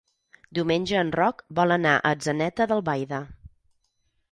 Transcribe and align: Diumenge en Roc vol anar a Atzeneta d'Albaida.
Diumenge 0.59 0.97
en 1.01 1.11
Roc 1.17 1.43
vol 1.59 1.75
anar 1.77 1.93
a 1.99 2.15
Atzeneta 2.15 2.69
d'Albaida. 2.73 3.23